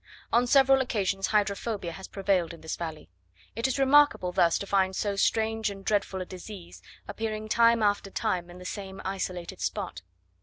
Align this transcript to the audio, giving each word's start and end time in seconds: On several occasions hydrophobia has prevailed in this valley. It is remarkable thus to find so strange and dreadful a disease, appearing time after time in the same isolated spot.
On 0.33 0.47
several 0.47 0.81
occasions 0.81 1.27
hydrophobia 1.27 1.91
has 1.91 2.07
prevailed 2.07 2.55
in 2.55 2.61
this 2.61 2.75
valley. 2.75 3.07
It 3.55 3.67
is 3.67 3.77
remarkable 3.77 4.31
thus 4.31 4.57
to 4.57 4.65
find 4.65 4.95
so 4.95 5.15
strange 5.15 5.69
and 5.69 5.85
dreadful 5.85 6.23
a 6.23 6.25
disease, 6.25 6.81
appearing 7.07 7.49
time 7.49 7.83
after 7.83 8.09
time 8.09 8.49
in 8.49 8.57
the 8.57 8.65
same 8.65 8.99
isolated 9.05 9.61
spot. 9.61 10.01